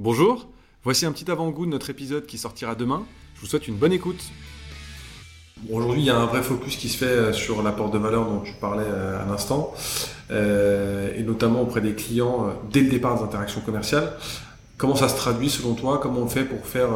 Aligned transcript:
Bonjour, 0.00 0.46
voici 0.84 1.06
un 1.06 1.12
petit 1.12 1.28
avant-goût 1.28 1.66
de 1.66 1.72
notre 1.72 1.90
épisode 1.90 2.24
qui 2.24 2.38
sortira 2.38 2.76
demain. 2.76 3.04
Je 3.34 3.40
vous 3.40 3.48
souhaite 3.48 3.66
une 3.66 3.74
bonne 3.74 3.92
écoute. 3.92 4.22
Aujourd'hui, 5.72 6.02
il 6.02 6.04
y 6.04 6.10
a 6.10 6.16
un 6.16 6.26
vrai 6.26 6.40
focus 6.40 6.76
qui 6.76 6.88
se 6.88 6.98
fait 6.98 7.06
euh, 7.06 7.32
sur 7.32 7.64
l'apport 7.64 7.90
de 7.90 7.98
valeur 7.98 8.26
dont 8.26 8.38
tu 8.38 8.52
parlais 8.60 8.86
euh, 8.86 9.20
à 9.20 9.26
l'instant, 9.26 9.74
euh, 10.30 11.12
et 11.16 11.24
notamment 11.24 11.62
auprès 11.62 11.80
des 11.80 11.94
clients 11.94 12.54
dès 12.70 12.82
le 12.82 12.90
départ 12.90 13.18
des 13.18 13.24
interactions 13.24 13.60
commerciales. 13.60 14.12
Comment 14.78 14.96
ça 14.96 15.08
se 15.08 15.16
traduit 15.16 15.50
selon 15.50 15.74
toi? 15.74 15.98
Comment 16.02 16.20
on 16.20 16.28
fait 16.28 16.44
pour 16.44 16.64
faire 16.66 16.88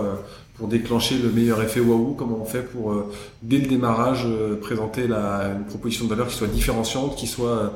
pour 0.54 0.68
déclencher 0.68 1.18
le 1.18 1.30
meilleur 1.30 1.60
effet 1.60 1.80
waouh? 1.80 2.14
Comment 2.14 2.38
on 2.40 2.44
fait 2.44 2.62
pour 2.62 3.12
dès 3.42 3.58
le 3.58 3.66
démarrage 3.66 4.24
présenter 4.60 5.08
la, 5.08 5.52
une 5.56 5.64
proposition 5.64 6.04
de 6.04 6.10
valeur 6.10 6.28
qui 6.28 6.36
soit 6.36 6.46
différenciante, 6.46 7.16
qui 7.16 7.26
soit 7.26 7.74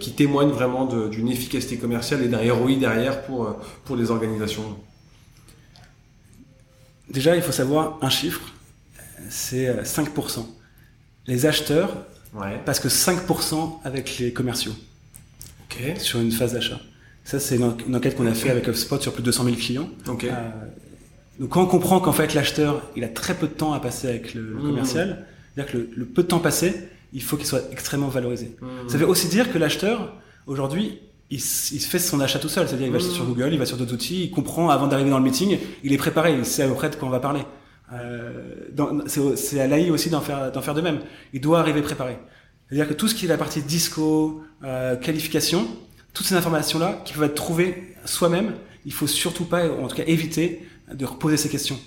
qui 0.00 0.12
témoigne 0.12 0.48
vraiment 0.48 0.86
d'une 0.86 1.28
efficacité 1.28 1.78
commerciale 1.78 2.24
et 2.24 2.28
d'un 2.28 2.52
ROI 2.52 2.74
derrière 2.80 3.22
pour 3.22 3.56
pour 3.84 3.94
les 3.94 4.10
organisations? 4.10 4.76
Déjà, 7.08 7.36
il 7.36 7.42
faut 7.42 7.52
savoir 7.52 7.98
un 8.02 8.10
chiffre 8.10 8.40
c'est 9.28 9.82
5%. 9.82 10.38
Euh, 10.38 10.42
les 11.26 11.46
acheteurs 11.46 12.06
parce 12.64 12.80
que 12.80 12.88
5% 12.88 13.80
avec 13.84 14.18
les 14.18 14.32
commerciaux 14.32 14.74
sur 15.98 16.20
une 16.20 16.32
phase 16.32 16.52
d'achat. 16.52 16.80
Ça, 17.24 17.38
c'est 17.38 17.56
une, 17.56 17.94
enquête 17.94 18.16
qu'on 18.16 18.26
a 18.26 18.34
fait 18.34 18.50
avec 18.50 18.66
HubSpot 18.68 19.00
sur 19.00 19.12
plus 19.12 19.22
de 19.22 19.26
200 19.26 19.44
000 19.44 19.56
clients. 19.56 19.88
Euh, 20.08 20.12
donc, 21.38 21.50
quand 21.50 21.62
on 21.62 21.66
comprend 21.66 22.00
qu'en 22.00 22.12
fait 22.12 22.34
l'acheteur, 22.34 22.82
il 22.96 23.04
a 23.04 23.08
très 23.08 23.34
peu 23.34 23.46
de 23.46 23.52
temps 23.52 23.72
à 23.72 23.80
passer 23.80 24.08
avec 24.08 24.34
le, 24.34 24.42
mmh. 24.42 24.62
commercial, 24.62 25.26
c'est-à-dire 25.54 25.72
que 25.72 25.78
le, 25.96 26.04
peu 26.04 26.22
de 26.22 26.28
temps 26.28 26.40
passé, 26.40 26.88
il 27.12 27.22
faut 27.22 27.36
qu'il 27.36 27.46
soit 27.46 27.62
extrêmement 27.70 28.08
valorisé. 28.08 28.56
Mmh. 28.60 28.88
Ça 28.88 28.98
veut 28.98 29.06
aussi 29.06 29.28
dire 29.28 29.52
que 29.52 29.58
l'acheteur, 29.58 30.16
aujourd'hui, 30.46 30.98
il, 31.30 31.40
fait 31.40 31.98
son 31.98 32.20
achat 32.20 32.38
tout 32.38 32.48
seul. 32.48 32.66
C'est-à-dire, 32.66 32.88
il 32.88 32.92
va 32.92 32.98
mmh. 32.98 33.02
sur 33.02 33.24
Google, 33.24 33.50
il 33.52 33.58
va 33.58 33.66
sur 33.66 33.76
d'autres 33.76 33.94
outils, 33.94 34.24
il 34.24 34.30
comprend 34.30 34.68
avant 34.70 34.88
d'arriver 34.88 35.10
dans 35.10 35.18
le 35.18 35.24
meeting, 35.24 35.58
il 35.84 35.92
est 35.92 35.98
préparé, 35.98 36.34
il 36.36 36.44
sait 36.44 36.64
à 36.64 36.68
peu 36.68 36.74
près 36.74 36.90
de 36.90 36.96
quoi 36.96 37.08
on 37.08 37.12
va 37.12 37.20
parler. 37.20 37.42
Euh, 37.92 38.68
c'est 39.36 39.60
à 39.60 39.66
l'AI 39.66 39.90
aussi 39.90 40.10
d'en 40.10 40.20
faire, 40.20 40.50
faire 40.62 40.74
de 40.74 40.80
même. 40.80 41.00
Il 41.32 41.40
doit 41.40 41.60
arriver 41.60 41.82
préparé. 41.82 42.18
C'est-à-dire 42.68 42.88
que 42.88 42.94
tout 42.94 43.06
ce 43.06 43.14
qui 43.14 43.26
est 43.26 43.28
la 43.28 43.36
partie 43.36 43.62
disco, 43.62 44.42
euh, 44.64 44.96
qualification, 44.96 45.66
toutes 46.12 46.26
ces 46.26 46.34
informations-là 46.34 47.00
qui 47.04 47.14
peuvent 47.14 47.24
être 47.24 47.34
trouvées 47.34 47.94
soi-même, 48.04 48.54
il 48.84 48.92
faut 48.92 49.06
surtout 49.06 49.44
pas, 49.44 49.70
en 49.70 49.88
tout 49.88 49.96
cas 49.96 50.04
éviter 50.06 50.66
de 50.92 51.06
reposer 51.06 51.36
ces 51.36 51.48
questions. 51.48 51.78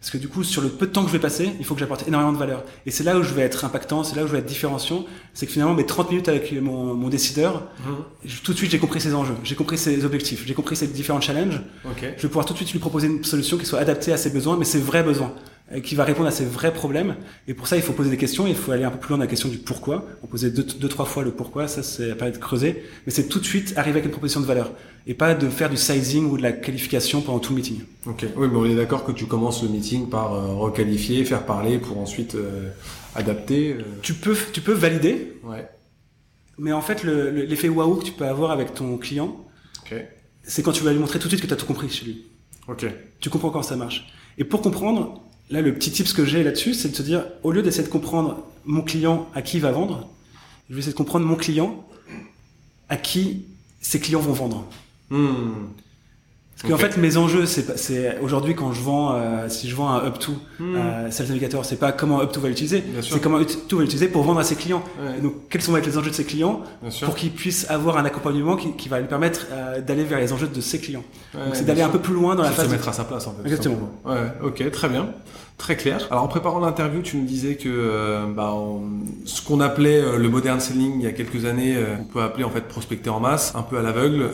Parce 0.00 0.10
que 0.10 0.18
du 0.18 0.28
coup, 0.28 0.44
sur 0.44 0.62
le 0.62 0.70
peu 0.70 0.86
de 0.86 0.92
temps 0.92 1.02
que 1.02 1.08
je 1.08 1.12
vais 1.12 1.20
passer, 1.20 1.50
il 1.58 1.64
faut 1.66 1.74
que 1.74 1.80
j'apporte 1.80 2.08
énormément 2.08 2.32
de 2.32 2.38
valeur. 2.38 2.64
Et 2.86 2.90
c'est 2.90 3.04
là 3.04 3.18
où 3.18 3.22
je 3.22 3.34
vais 3.34 3.42
être 3.42 3.66
impactant, 3.66 4.02
c'est 4.02 4.16
là 4.16 4.24
où 4.24 4.26
je 4.26 4.32
vais 4.32 4.38
être 4.38 4.46
différenciant. 4.46 5.04
C'est 5.34 5.44
que 5.44 5.52
finalement, 5.52 5.74
mes 5.74 5.84
30 5.84 6.10
minutes 6.10 6.28
avec 6.28 6.52
mon, 6.52 6.94
mon 6.94 7.08
décideur, 7.10 7.68
mmh. 7.84 8.28
tout 8.42 8.52
de 8.54 8.56
suite, 8.56 8.70
j'ai 8.70 8.78
compris 8.78 9.02
ses 9.02 9.14
enjeux, 9.14 9.34
j'ai 9.44 9.56
compris 9.56 9.76
ses 9.76 10.06
objectifs, 10.06 10.44
j'ai 10.46 10.54
compris 10.54 10.74
ses 10.74 10.86
différents 10.86 11.20
challenges. 11.20 11.60
Je 12.16 12.22
vais 12.22 12.28
pouvoir 12.28 12.46
tout 12.46 12.54
de 12.54 12.58
suite 12.58 12.72
lui 12.72 12.78
proposer 12.78 13.08
une 13.08 13.22
solution 13.24 13.58
qui 13.58 13.66
soit 13.66 13.78
adaptée 13.78 14.10
à 14.10 14.16
ses 14.16 14.30
besoins, 14.30 14.56
mais 14.56 14.64
ses 14.64 14.78
vrais 14.78 15.02
besoins. 15.02 15.34
Euh, 15.72 15.78
qui 15.78 15.94
va 15.94 16.02
répondre 16.02 16.28
à 16.28 16.32
ces 16.32 16.44
vrais 16.44 16.72
problèmes. 16.72 17.14
Et 17.46 17.54
pour 17.54 17.68
ça, 17.68 17.76
il 17.76 17.82
faut 17.82 17.92
poser 17.92 18.10
des 18.10 18.16
questions. 18.16 18.46
Il 18.48 18.56
faut 18.56 18.72
aller 18.72 18.82
un 18.82 18.90
peu 18.90 18.98
plus 18.98 19.10
loin 19.10 19.18
dans 19.18 19.24
la 19.24 19.30
question 19.30 19.48
du 19.48 19.58
pourquoi. 19.58 20.04
On 20.22 20.26
posait 20.26 20.50
deux, 20.50 20.64
deux 20.64 20.88
trois 20.88 21.04
fois 21.04 21.22
le 21.22 21.30
pourquoi. 21.30 21.68
Ça, 21.68 21.84
c'est 21.84 22.16
pas 22.16 22.26
être 22.26 22.40
creusé. 22.40 22.84
Mais 23.06 23.12
c'est 23.12 23.28
tout 23.28 23.38
de 23.38 23.44
suite 23.44 23.74
arriver 23.76 23.98
avec 24.00 24.06
une 24.06 24.10
proposition 24.10 24.40
de 24.40 24.46
valeur. 24.46 24.72
Et 25.06 25.14
pas 25.14 25.34
de 25.34 25.48
faire 25.48 25.70
du 25.70 25.76
sizing 25.76 26.28
ou 26.28 26.36
de 26.36 26.42
la 26.42 26.50
qualification 26.50 27.20
pendant 27.20 27.38
tout 27.38 27.52
le 27.52 27.56
meeting. 27.58 27.82
Ok. 28.06 28.26
Oui, 28.36 28.48
mais 28.50 28.56
on 28.56 28.64
est 28.64 28.74
d'accord 28.74 29.04
que 29.04 29.12
tu 29.12 29.26
commences 29.26 29.62
le 29.62 29.68
meeting 29.68 30.08
par 30.08 30.34
euh, 30.34 30.54
requalifier, 30.54 31.24
faire 31.24 31.46
parler 31.46 31.78
pour 31.78 31.98
ensuite 31.98 32.34
euh, 32.34 32.70
adapter. 33.14 33.76
Tu 34.02 34.14
peux, 34.14 34.36
tu 34.52 34.62
peux 34.62 34.72
valider. 34.72 35.36
Ouais. 35.44 35.68
Mais 36.58 36.72
en 36.72 36.82
fait, 36.82 37.04
l'effet 37.04 37.68
le, 37.68 37.74
waouh 37.74 37.94
que 37.94 38.04
tu 38.04 38.12
peux 38.12 38.26
avoir 38.26 38.50
avec 38.50 38.74
ton 38.74 38.98
client, 38.98 39.36
okay. 39.82 40.06
c'est 40.42 40.62
quand 40.62 40.72
tu 40.72 40.82
vas 40.82 40.92
lui 40.92 40.98
montrer 40.98 41.20
tout 41.20 41.28
de 41.28 41.30
suite 41.30 41.42
que 41.42 41.46
tu 41.46 41.54
as 41.54 41.56
tout 41.56 41.64
compris 41.64 41.88
chez 41.88 42.06
lui. 42.06 42.24
Ok. 42.66 42.86
Tu 43.20 43.30
comprends 43.30 43.50
comment 43.50 43.62
ça 43.62 43.76
marche. 43.76 44.12
Et 44.36 44.44
pour 44.44 44.60
comprendre, 44.62 45.22
Là, 45.50 45.60
le 45.60 45.74
petit 45.74 45.90
tips 45.90 46.12
que 46.12 46.24
j'ai 46.24 46.44
là-dessus, 46.44 46.74
c'est 46.74 46.90
de 46.90 46.94
se 46.94 47.02
dire, 47.02 47.24
au 47.42 47.50
lieu 47.50 47.62
d'essayer 47.62 47.82
de 47.82 47.92
comprendre 47.92 48.44
mon 48.64 48.82
client 48.82 49.28
à 49.34 49.42
qui 49.42 49.56
il 49.56 49.60
va 49.60 49.72
vendre, 49.72 50.08
je 50.68 50.74
vais 50.74 50.80
essayer 50.80 50.92
de 50.92 50.96
comprendre 50.96 51.26
mon 51.26 51.34
client 51.34 51.84
à 52.88 52.96
qui 52.96 53.46
ses 53.80 53.98
clients 53.98 54.20
vont 54.20 54.32
vendre. 54.32 54.64
Hmm. 55.10 55.66
Parce 56.62 56.72
qu'en 56.72 56.78
fait, 56.78 56.96
mes 56.98 57.16
enjeux, 57.16 57.46
c'est 57.46 58.18
aujourd'hui 58.20 58.54
quand 58.54 58.72
je 58.72 58.82
vends, 58.82 59.14
euh, 59.14 59.48
si 59.48 59.68
je 59.68 59.74
vends 59.74 59.90
un 59.90 60.04
up-to 60.04 60.32
hmm. 60.58 60.76
euh, 60.76 61.10
Sales 61.10 61.28
Navigator, 61.28 61.64
c'est 61.64 61.76
pas 61.76 61.92
comment 61.92 62.20
up-to 62.20 62.40
va 62.40 62.48
l'utiliser, 62.48 62.84
c'est 63.00 63.20
comment 63.20 63.38
up-to 63.38 63.76
va 63.76 63.82
l'utiliser 63.82 64.08
pour 64.08 64.22
vendre 64.24 64.40
à 64.40 64.44
ses 64.44 64.56
clients. 64.56 64.82
donc, 65.22 65.34
quels 65.48 65.62
sont 65.62 65.74
les 65.74 65.98
enjeux 65.98 66.10
de 66.10 66.14
ses 66.14 66.24
clients 66.24 66.62
pour 67.04 67.14
qu'ils 67.14 67.32
puissent 67.32 67.70
avoir 67.70 67.96
un 67.96 68.04
accompagnement 68.04 68.56
qui, 68.56 68.72
qui 68.72 68.88
va 68.88 69.00
lui 69.00 69.08
permettre 69.08 69.46
euh, 69.52 69.80
d'aller 69.80 70.04
vers 70.04 70.18
les 70.18 70.32
enjeux 70.32 70.48
de 70.48 70.60
ses 70.60 70.78
clients. 70.78 71.04
donc, 71.34 71.54
c'est 71.54 71.64
d'aller 71.64 71.82
un 71.82 71.88
peu 71.88 71.98
plus 71.98 72.14
loin 72.14 72.34
dans 72.34 72.42
la 72.42 72.50
phase. 72.50 72.66
Se 72.66 72.70
mettre 72.70 72.88
à 72.88 72.92
sa 72.92 73.04
place, 73.04 73.26
en 73.26 73.32
fait. 73.32 73.42
Exactement. 73.44 73.90
Ouais, 74.04 74.32
ok, 74.42 74.70
très 74.70 74.88
bien. 74.88 75.08
Très 75.60 75.76
clair. 75.76 76.08
Alors 76.10 76.24
en 76.24 76.28
préparant 76.28 76.58
l'interview, 76.58 77.02
tu 77.02 77.18
nous 77.18 77.26
disais 77.26 77.56
que 77.56 77.68
euh, 77.68 78.24
bah, 78.34 78.56
ce 79.26 79.42
qu'on 79.42 79.60
appelait 79.60 80.00
euh, 80.00 80.16
le 80.16 80.30
modern 80.30 80.58
selling 80.58 80.94
il 80.98 81.02
y 81.02 81.06
a 81.06 81.12
quelques 81.12 81.44
années, 81.44 81.76
euh, 81.76 81.96
on 82.00 82.04
peut 82.04 82.22
appeler 82.22 82.44
en 82.44 82.50
fait 82.50 82.62
prospecter 82.62 83.10
en 83.10 83.20
masse, 83.20 83.52
un 83.54 83.60
peu 83.60 83.76
à 83.76 83.82
l'aveugle, 83.82 84.30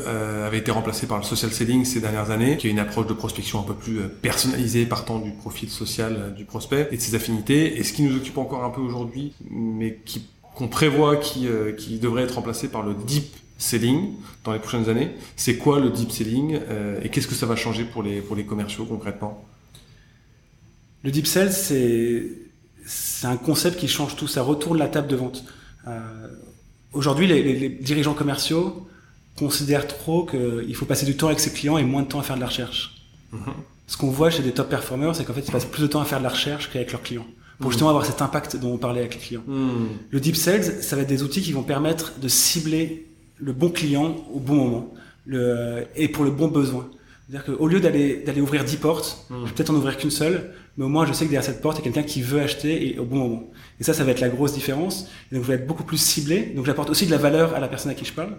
avait 0.46 0.58
été 0.58 0.70
remplacé 0.70 1.08
par 1.08 1.18
le 1.18 1.24
social 1.24 1.50
selling 1.50 1.84
ces 1.84 2.00
dernières 2.00 2.30
années, 2.30 2.56
qui 2.56 2.68
est 2.68 2.70
une 2.70 2.78
approche 2.78 3.08
de 3.08 3.12
prospection 3.12 3.58
un 3.58 3.64
peu 3.64 3.74
plus 3.74 3.98
personnalisée 4.22 4.86
partant 4.86 5.18
du 5.18 5.32
profil 5.32 5.68
social 5.68 6.32
du 6.36 6.44
prospect 6.44 6.86
et 6.92 6.96
de 6.96 7.02
ses 7.02 7.16
affinités. 7.16 7.76
Et 7.76 7.82
ce 7.82 7.92
qui 7.92 8.04
nous 8.04 8.16
occupe 8.16 8.38
encore 8.38 8.62
un 8.62 8.70
peu 8.70 8.80
aujourd'hui, 8.80 9.32
mais 9.50 9.98
qui 10.04 10.28
qu'on 10.54 10.68
prévoit 10.68 11.16
qui, 11.16 11.48
qui 11.76 11.98
devrait 11.98 12.22
être 12.22 12.36
remplacé 12.36 12.68
par 12.68 12.82
le 12.82 12.94
deep 12.94 13.34
selling 13.58 14.12
dans 14.44 14.52
les 14.52 14.60
prochaines 14.60 14.88
années. 14.88 15.10
C'est 15.34 15.56
quoi 15.56 15.80
le 15.80 15.90
deep 15.90 16.12
selling 16.12 16.60
et 17.02 17.08
qu'est-ce 17.08 17.26
que 17.26 17.34
ça 17.34 17.46
va 17.46 17.56
changer 17.56 17.82
pour 17.84 18.04
les 18.04 18.20
pour 18.20 18.36
les 18.36 18.44
commerciaux 18.44 18.84
concrètement? 18.84 19.44
Le 21.06 21.12
deep 21.12 21.28
sell, 21.28 21.52
c'est 21.52 23.26
un 23.26 23.36
concept 23.36 23.78
qui 23.78 23.86
change 23.86 24.16
tout. 24.16 24.26
Ça 24.26 24.42
retourne 24.42 24.76
la 24.76 24.88
table 24.88 25.06
de 25.06 25.14
vente. 25.14 25.44
Euh, 25.86 26.00
Aujourd'hui, 26.92 27.26
les, 27.26 27.68
dirigeants 27.68 28.14
commerciaux 28.14 28.88
considèrent 29.36 29.86
trop 29.86 30.24
qu'il 30.24 30.74
faut 30.74 30.86
passer 30.86 31.06
du 31.06 31.16
temps 31.16 31.26
avec 31.26 31.38
ses 31.40 31.52
clients 31.52 31.78
et 31.78 31.84
moins 31.84 32.02
de 32.02 32.08
temps 32.08 32.18
à 32.18 32.22
faire 32.22 32.36
de 32.36 32.40
la 32.40 32.48
recherche. 32.48 33.06
Mm-hmm. 33.32 33.52
Ce 33.86 33.96
qu'on 33.96 34.10
voit 34.10 34.30
chez 34.30 34.42
des 34.42 34.50
top 34.52 34.68
performers, 34.68 35.14
c'est 35.14 35.24
qu'en 35.24 35.34
fait, 35.34 35.46
ils 35.46 35.52
passent 35.52 35.66
plus 35.66 35.82
de 35.82 35.86
temps 35.86 36.00
à 36.00 36.04
faire 36.06 36.18
de 36.18 36.24
la 36.24 36.30
recherche 36.30 36.70
qu'avec 36.72 36.90
leurs 36.90 37.02
clients. 37.02 37.26
Pour 37.58 37.68
mm-hmm. 37.68 37.72
justement 37.72 37.90
avoir 37.90 38.04
cet 38.04 38.20
impact 38.20 38.56
dont 38.56 38.72
on 38.72 38.78
parlait 38.78 39.00
avec 39.00 39.14
les 39.14 39.20
clients. 39.20 39.44
Mm. 39.46 39.86
Le 40.10 40.20
deep 40.20 40.34
sales, 40.34 40.82
ça 40.82 40.96
va 40.96 41.02
être 41.02 41.08
des 41.08 41.22
outils 41.22 41.42
qui 41.42 41.52
vont 41.52 41.62
permettre 41.62 42.18
de 42.18 42.28
cibler 42.28 43.06
le 43.36 43.52
bon 43.52 43.68
client 43.68 44.16
au 44.32 44.40
bon 44.40 44.56
moment 44.56 44.94
le, 45.24 45.84
et 45.94 46.08
pour 46.08 46.24
le 46.24 46.30
bon 46.30 46.48
besoin. 46.48 46.88
C'est-à-dire 47.28 47.56
qu'au 47.56 47.66
lieu 47.66 47.80
d'aller 47.80 48.22
d'aller 48.24 48.40
ouvrir 48.40 48.64
10 48.64 48.76
portes, 48.76 49.26
mm. 49.30 49.34
je 49.40 49.46
vais 49.46 49.54
peut-être 49.54 49.70
en 49.70 49.74
ouvrir 49.74 49.96
qu'une 49.96 50.10
seule, 50.10 50.52
mais 50.76 50.84
au 50.84 50.88
moins 50.88 51.06
je 51.06 51.12
sais 51.12 51.24
que 51.24 51.30
derrière 51.30 51.44
cette 51.44 51.60
porte, 51.60 51.76
il 51.76 51.80
y 51.80 51.82
a 51.82 51.92
quelqu'un 51.92 52.06
qui 52.06 52.22
veut 52.22 52.40
acheter 52.40 52.88
et 52.88 52.98
au 52.98 53.04
bon 53.04 53.16
moment. 53.16 53.50
Et 53.80 53.84
ça, 53.84 53.94
ça 53.94 54.04
va 54.04 54.12
être 54.12 54.20
la 54.20 54.28
grosse 54.28 54.52
différence. 54.52 55.08
Et 55.30 55.34
donc 55.34 55.44
je 55.44 55.48
vais 55.48 55.54
être 55.54 55.66
beaucoup 55.66 55.84
plus 55.84 55.98
ciblé. 55.98 56.52
Donc 56.54 56.66
j'apporte 56.66 56.90
aussi 56.90 57.06
de 57.06 57.10
la 57.10 57.18
valeur 57.18 57.54
à 57.54 57.60
la 57.60 57.68
personne 57.68 57.90
à 57.90 57.94
qui 57.94 58.04
je 58.04 58.12
parle. 58.12 58.36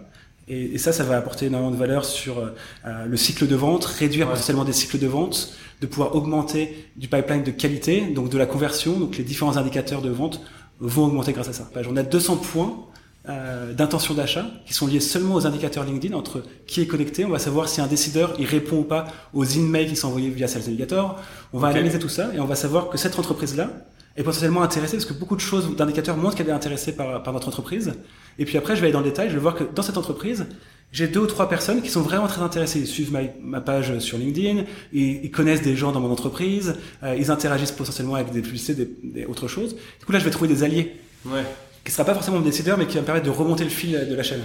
Et, 0.47 0.75
et 0.75 0.77
ça, 0.77 0.93
ça 0.93 1.03
va 1.03 1.17
apporter 1.17 1.47
énormément 1.47 1.71
de 1.71 1.77
valeur 1.77 2.05
sur 2.05 2.39
euh, 2.39 3.05
le 3.05 3.17
cycle 3.17 3.47
de 3.47 3.55
vente, 3.55 3.83
réduire 3.83 4.29
potentiellement 4.29 4.63
des 4.63 4.71
cycles 4.71 4.99
de 4.99 5.07
vente, 5.07 5.53
de 5.81 5.87
pouvoir 5.87 6.15
augmenter 6.15 6.87
du 6.95 7.09
pipeline 7.09 7.43
de 7.43 7.51
qualité, 7.51 8.01
donc 8.01 8.29
de 8.29 8.37
la 8.37 8.45
conversion. 8.45 8.97
Donc 8.97 9.17
les 9.17 9.25
différents 9.25 9.57
indicateurs 9.57 10.01
de 10.01 10.09
vente 10.09 10.41
vont 10.79 11.05
augmenter 11.05 11.33
grâce 11.33 11.49
à 11.49 11.53
ça. 11.53 11.69
On 11.89 11.97
a 11.97 12.03
200 12.03 12.37
points 12.37 12.87
euh, 13.29 13.73
d'intention 13.73 14.13
d'achat 14.13 14.45
qui 14.65 14.73
sont 14.73 14.87
liés 14.87 15.01
seulement 15.01 15.35
aux 15.35 15.45
indicateurs 15.45 15.83
LinkedIn 15.83 16.15
entre 16.15 16.43
qui 16.65 16.81
est 16.81 16.87
connecté. 16.87 17.25
On 17.25 17.29
va 17.29 17.39
savoir 17.39 17.67
si 17.67 17.81
un 17.81 17.87
décideur 17.87 18.33
il 18.39 18.45
répond 18.45 18.77
ou 18.77 18.83
pas 18.83 19.07
aux 19.33 19.43
emails 19.43 19.87
qui 19.87 19.97
sont 19.97 20.07
envoyés 20.07 20.29
via 20.29 20.47
Sales 20.47 20.63
Navigator. 20.63 21.19
On 21.51 21.59
va 21.59 21.67
analyser 21.67 21.99
tout 21.99 22.09
ça 22.09 22.33
et 22.33 22.39
on 22.39 22.45
va 22.45 22.55
savoir 22.55 22.89
que 22.89 22.97
cette 22.97 23.19
entreprise-là 23.19 23.69
est 24.15 24.23
potentiellement 24.23 24.63
intéressée 24.63 24.97
parce 24.97 25.05
que 25.05 25.13
beaucoup 25.13 25.35
de 25.35 25.41
choses 25.41 25.75
d'indicateurs 25.75 26.15
montrent 26.15 26.35
qu'elle 26.35 26.47
est 26.47 26.53
intéressée 26.53 26.95
par, 26.95 27.21
par 27.21 27.33
notre 27.33 27.49
entreprise. 27.49 27.93
Et 28.39 28.45
puis 28.45 28.57
après, 28.57 28.75
je 28.75 28.81
vais 28.81 28.87
aller 28.87 28.93
dans 28.93 29.01
le 29.01 29.05
détail, 29.05 29.27
je 29.29 29.33
vais 29.33 29.41
voir 29.41 29.55
que 29.55 29.65
dans 29.75 29.83
cette 29.83 29.97
entreprise, 29.97 30.45
j'ai 30.93 31.09
deux 31.09 31.19
ou 31.19 31.27
trois 31.27 31.49
personnes 31.49 31.81
qui 31.81 31.89
sont 31.89 32.01
vraiment 32.01 32.27
très 32.27 32.41
intéressées. 32.41 32.79
Ils 32.79 32.87
suivent 32.87 33.11
ma, 33.41 33.59
page 33.59 33.99
sur 33.99 34.17
LinkedIn, 34.17 34.63
ils, 34.93 35.25
ils, 35.25 35.31
connaissent 35.31 35.61
des 35.61 35.75
gens 35.75 35.91
dans 35.91 35.99
mon 35.99 36.11
entreprise, 36.11 36.75
euh, 37.03 37.15
ils 37.19 37.29
interagissent 37.29 37.73
potentiellement 37.73 38.15
avec 38.15 38.31
des 38.31 38.41
publicités, 38.41 38.73
des, 38.73 38.89
des 39.03 39.25
autres 39.25 39.49
choses. 39.49 39.75
Du 39.99 40.05
coup 40.05 40.13
là, 40.13 40.19
je 40.19 40.23
vais 40.23 40.31
trouver 40.31 40.47
des 40.47 40.63
alliés. 40.63 40.95
Ouais 41.25 41.43
qui 41.87 41.93
sera 41.93 42.03
pas 42.03 42.13
forcément 42.13 42.39
mon 42.39 42.43
décideur, 42.43 42.77
mais 42.77 42.85
qui 42.85 42.95
va 42.95 43.01
me 43.01 43.05
permettre 43.05 43.25
de 43.25 43.31
remonter 43.31 43.63
le 43.63 43.69
fil 43.69 43.91
de 44.09 44.13
la 44.13 44.21
chaîne. 44.21 44.41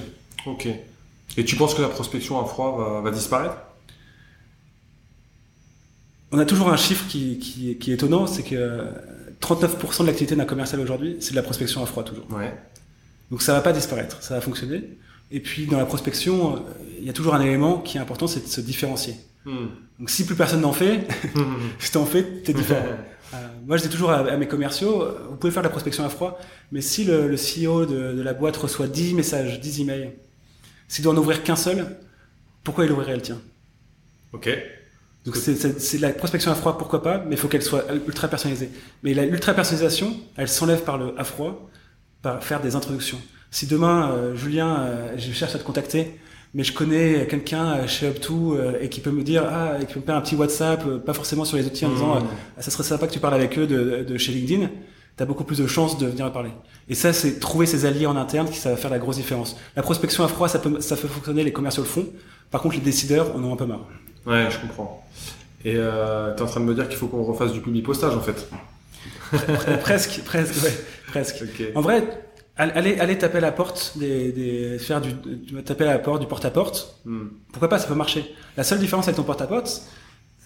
Ok. 0.47 0.69
Et 1.37 1.44
tu 1.44 1.56
penses 1.56 1.75
que 1.75 1.83
la 1.83 1.89
prospection 1.89 2.41
à 2.41 2.44
froid 2.44 3.03
va, 3.03 3.11
disparaître? 3.11 3.56
On 6.31 6.39
a 6.39 6.44
toujours 6.44 6.71
un 6.71 6.77
chiffre 6.77 7.05
qui, 7.09 7.41
qui, 7.41 7.77
qui 7.79 7.91
est 7.91 7.94
étonnant, 7.94 8.29
c'est 8.29 8.44
que 8.44 8.85
39% 9.41 10.03
de 10.03 10.06
l'activité 10.06 10.37
d'un 10.37 10.44
commercial 10.44 10.81
aujourd'hui, 10.81 11.17
c'est 11.19 11.33
de 11.33 11.37
la 11.37 11.43
prospection 11.43 11.83
à 11.83 11.87
froid 11.87 12.05
toujours. 12.05 12.31
Ouais. 12.31 12.55
Donc 13.33 13.43
ça 13.43 13.53
va 13.55 13.61
pas 13.61 13.73
disparaître, 13.73 14.23
ça 14.23 14.35
va 14.35 14.41
fonctionner. 14.41 14.85
Et 15.33 15.41
puis 15.41 15.67
dans 15.67 15.79
la 15.79 15.87
prospection, 15.87 16.65
il 17.00 17.05
y 17.05 17.11
a 17.11 17.12
toujours 17.12 17.35
un 17.35 17.41
élément 17.41 17.79
qui 17.79 17.97
est 17.97 18.00
important, 18.00 18.29
c'est 18.29 18.44
de 18.44 18.49
se 18.49 18.61
différencier. 18.61 19.17
Hmm. 19.44 19.67
Donc 19.99 20.11
si 20.11 20.27
plus 20.27 20.37
personne 20.37 20.61
n'en 20.61 20.73
fait, 20.73 21.06
si 21.79 21.93
t'en 21.93 22.06
fais, 22.06 22.23
t'es 22.23 22.53
différent. 22.53 22.87
Euh, 23.35 23.39
moi, 23.65 23.79
je 23.79 23.83
dis 23.85 23.89
toujours 23.89 24.11
à, 24.11 24.37
mes 24.37 24.47
commerciaux, 24.47 25.09
vous 25.31 25.37
pouvez 25.37 25.50
faire 25.50 25.62
de 25.62 25.69
la 25.69 25.71
prospection 25.71 26.05
à 26.05 26.11
froid, 26.11 26.39
mais 26.71 26.83
si 26.83 27.03
le, 27.05 27.29
le 27.29 27.37
CEO 27.37 27.87
de, 27.87 28.12
de, 28.12 28.21
la 28.21 28.35
boîte 28.35 28.59
reçoit 28.59 28.87
10 28.87 29.15
messages, 29.15 29.59
10 29.59 29.81
emails, 29.81 30.12
s'il 30.87 31.03
doit 31.03 31.15
en 31.15 31.17
ouvrir 31.17 31.43
qu'un 31.43 31.56
seul, 31.56 31.97
pourquoi 32.62 32.85
il 32.85 32.93
ouvrirait 32.93 33.17
le 33.17 33.23
tien? 33.23 33.41
Ok. 34.35 34.50
Donc 35.25 35.37
c'est 35.37 35.99
la 35.99 36.11
prospection 36.11 36.50
à 36.50 36.55
froid, 36.55 36.77
pourquoi 36.77 37.03
pas, 37.03 37.19
mais 37.19 37.37
il 37.37 37.39
faut 37.39 37.47
qu'elle 37.47 37.62
soit 37.62 37.85
ultra 38.06 38.27
personnalisée. 38.27 38.71
Mais 39.05 39.15
l'ultra 39.15 39.55
personnalisation, 39.55 40.17
elle 40.37 40.49
s'enlève 40.49 40.83
par 40.83 40.99
le 40.99 41.19
à 41.19 41.23
froid, 41.23 41.71
par 42.23 42.43
faire 42.43 42.61
des 42.61 42.75
introductions. 42.75 43.21
Si 43.50 43.67
demain, 43.67 44.11
euh, 44.11 44.35
Julien, 44.35 44.81
euh, 44.81 45.15
je 45.17 45.31
cherche 45.33 45.55
à 45.55 45.59
te 45.59 45.65
contacter, 45.65 46.19
mais 46.54 46.64
je 46.64 46.72
connais 46.72 47.26
quelqu'un 47.26 47.72
euh, 47.72 47.87
chez 47.87 48.10
Up2 48.10 48.81
et 48.81 48.88
qui 48.88 49.00
peut 49.00 49.10
me 49.10 49.22
dire, 49.22 49.44
ah, 49.49 49.78
et 49.81 49.87
qui 49.87 49.94
peut 49.94 50.00
me 50.00 50.04
faire 50.04 50.16
un 50.16 50.20
petit 50.20 50.37
WhatsApp, 50.37 50.84
pas 50.99 51.14
forcément 51.14 51.44
sur 51.44 51.56
les 51.56 51.66
outils 51.66 51.87
en 51.87 51.90
mmh. 51.90 51.94
disant, 51.94 52.19
ah, 52.58 52.62
ça 52.62 52.70
serait 52.70 52.84
sympa 52.84 53.06
que 53.06 53.12
tu 53.12 53.20
parles 53.20 53.34
avec 53.34 53.58
eux 53.58 53.66
de, 53.66 54.04
de 54.06 54.19
chez 54.19 54.32
LinkedIn, 54.32 54.69
tu 55.16 55.22
as 55.22 55.26
beaucoup 55.26 55.44
plus 55.44 55.58
de 55.58 55.66
chances 55.66 55.99
de 55.99 56.06
venir 56.06 56.31
parler. 56.32 56.50
Et 56.88 56.94
ça, 56.94 57.12
c'est 57.12 57.38
trouver 57.38 57.66
ses 57.66 57.84
alliés 57.87 58.06
en 58.06 58.16
interne 58.16 58.49
qui 58.49 58.58
ça 58.58 58.70
va 58.70 58.76
faire 58.76 58.90
la 58.90 58.99
grosse 58.99 59.16
différence. 59.16 59.56
La 59.76 59.82
prospection 59.82 60.25
à 60.25 60.28
froid, 60.28 60.49
ça 60.49 60.58
peut, 60.58 60.81
ça 60.81 60.96
fait 60.96 61.08
fonctionner, 61.08 61.44
les 61.44 61.52
commerciaux 61.52 61.82
le 61.82 61.88
font. 61.88 62.06
Par 62.50 62.60
contre, 62.60 62.75
les 62.76 62.82
décideurs 62.82 63.32
on 63.34 63.44
en 63.44 63.50
a 63.50 63.52
un 63.52 63.56
peu 63.56 63.66
marre. 63.66 63.87
Ouais, 64.26 64.48
je 64.50 64.58
comprends. 64.58 65.05
Et 65.64 65.75
euh, 65.76 66.34
tu 66.34 66.40
es 66.40 66.43
en 66.43 66.48
train 66.48 66.60
de 66.60 66.64
me 66.64 66.75
dire 66.75 66.88
qu'il 66.88 66.98
faut 66.98 67.06
qu'on 67.06 67.22
refasse 67.22 67.52
du 67.52 67.60
public 67.60 67.84
postage 67.84 68.14
en 68.14 68.20
fait. 68.20 68.48
presque, 69.81 70.22
presque, 70.25 70.62
ouais, 70.64 70.75
presque. 71.06 71.44
En 71.75 71.81
vrai, 71.81 72.05
aller, 72.70 72.99
aller 72.99 73.19
taper 73.19 73.38
à 73.38 73.43
la 73.43 73.53
porte, 73.53 73.93
des, 73.97 74.32
des, 74.32 74.79
faire 74.79 75.00
du, 75.00 75.12
taper 75.64 75.85
à 75.85 75.93
la 75.93 75.99
porte, 75.99 76.20
du 76.20 76.26
porte-à-porte, 76.26 77.00
hmm. 77.05 77.26
pourquoi 77.53 77.69
pas, 77.69 77.79
ça 77.79 77.87
peut 77.87 77.94
marcher. 77.94 78.35
La 78.56 78.64
seule 78.64 78.79
différence 78.79 79.06
avec 79.06 79.17
ton 79.17 79.23
porte-à-porte, 79.23 79.82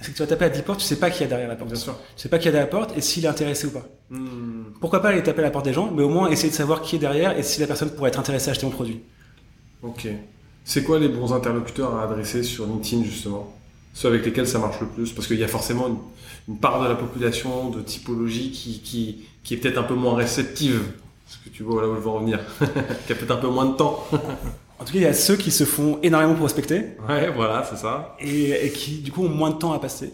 c'est 0.00 0.12
que 0.12 0.16
tu 0.16 0.22
vas 0.22 0.26
taper 0.26 0.44
à 0.44 0.48
10 0.50 0.62
portes, 0.62 0.80
tu 0.80 0.86
sais 0.86 0.98
pas 0.98 1.10
qui 1.10 1.22
y 1.22 1.24
a 1.24 1.28
derrière 1.28 1.48
la 1.48 1.56
porte. 1.56 1.70
Bien 1.70 1.80
sûr. 1.80 1.96
Tu 2.16 2.22
sais 2.22 2.28
pas 2.28 2.38
qui 2.38 2.46
y 2.46 2.48
a 2.48 2.52
derrière 2.52 2.70
la 2.70 2.78
porte 2.78 2.96
et 2.96 3.00
s'il 3.00 3.24
est 3.24 3.28
intéressé 3.28 3.66
ou 3.66 3.70
pas. 3.70 3.86
Hmm. 4.10 4.64
Pourquoi 4.80 5.00
pas 5.00 5.08
aller 5.08 5.22
taper 5.22 5.40
à 5.40 5.44
la 5.44 5.50
porte 5.50 5.64
des 5.64 5.72
gens, 5.72 5.90
mais 5.90 6.02
au 6.02 6.08
moins 6.08 6.28
essayer 6.28 6.50
de 6.50 6.54
savoir 6.54 6.82
qui 6.82 6.96
est 6.96 6.98
derrière 6.98 7.38
et 7.38 7.42
si 7.42 7.60
la 7.60 7.66
personne 7.66 7.90
pourrait 7.90 8.10
être 8.10 8.20
intéressée 8.20 8.48
à 8.48 8.52
acheter 8.52 8.66
mon 8.66 8.72
produit. 8.72 9.00
Ok. 9.82 10.08
C'est 10.64 10.82
quoi 10.82 10.98
les 10.98 11.08
bons 11.08 11.32
interlocuteurs 11.32 11.94
à 11.94 12.04
adresser 12.04 12.42
sur 12.42 12.66
LinkedIn 12.66 13.04
justement? 13.04 13.54
Ceux 13.94 14.08
avec 14.08 14.26
lesquels 14.26 14.46
ça 14.46 14.58
marche 14.58 14.80
le 14.80 14.88
plus? 14.88 15.12
Parce 15.12 15.26
qu'il 15.26 15.38
y 15.38 15.44
a 15.44 15.48
forcément 15.48 15.86
une, 16.48 16.58
part 16.58 16.82
de 16.82 16.88
la 16.88 16.94
population 16.94 17.70
de 17.70 17.80
typologie 17.80 18.50
qui, 18.50 18.80
qui, 18.80 19.24
qui 19.42 19.54
est 19.54 19.56
peut-être 19.56 19.78
un 19.78 19.84
peu 19.84 19.94
moins 19.94 20.14
réceptive. 20.14 20.82
Parce 21.26 21.38
que 21.38 21.48
tu 21.48 21.64
vois 21.64 21.82
là 21.82 21.88
où 21.88 21.96
je 21.96 22.00
veux 22.00 22.08
en 22.08 22.20
venir. 22.20 22.38
qui 23.06 23.12
a 23.12 23.16
peut-être 23.16 23.32
un 23.32 23.36
peu 23.36 23.48
moins 23.48 23.66
de 23.66 23.74
temps. 23.74 24.06
En 24.78 24.84
tout 24.84 24.92
cas, 24.92 24.98
il 24.98 25.02
y 25.02 25.06
a 25.06 25.14
ceux 25.14 25.36
qui 25.36 25.50
se 25.50 25.64
font 25.64 25.98
énormément 26.02 26.34
prospecter. 26.34 26.96
Ouais, 27.08 27.30
voilà, 27.34 27.64
c'est 27.68 27.76
ça. 27.76 28.14
Et, 28.20 28.70
qui, 28.70 28.98
du 28.98 29.10
coup, 29.10 29.24
ont 29.24 29.28
moins 29.28 29.50
de 29.50 29.56
temps 29.56 29.72
à 29.72 29.80
passer. 29.80 30.12